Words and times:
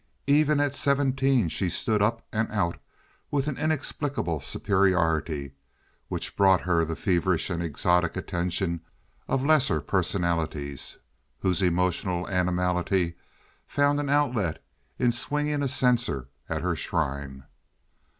Even 0.25 0.59
at 0.59 0.73
seventeen 0.73 1.47
she 1.47 1.69
stood 1.69 2.01
up 2.01 2.25
and 2.33 2.51
out 2.51 2.79
with 3.29 3.47
an 3.47 3.55
inexplicable 3.55 4.39
superiority 4.39 5.51
which 6.07 6.35
brought 6.35 6.61
her 6.61 6.83
the 6.83 6.95
feverish 6.95 7.51
and 7.51 7.61
exotic 7.61 8.17
attention 8.17 8.81
of 9.27 9.45
lesser 9.45 9.79
personalities 9.79 10.97
whose 11.41 11.61
emotional 11.61 12.27
animality 12.29 13.15
found 13.67 13.99
an 13.99 14.09
outlet 14.09 14.63
in 14.97 15.11
swinging 15.11 15.61
a 15.61 15.67
censer 15.67 16.27
at 16.49 16.63
her 16.63 16.75
shrine. 16.75 17.43